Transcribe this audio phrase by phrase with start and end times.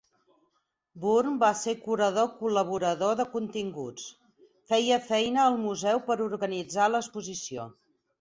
[1.01, 4.07] Bourne va ser curador col·laborador de continguts.
[4.71, 7.69] Feia feina al museu per organitzar l'exposició.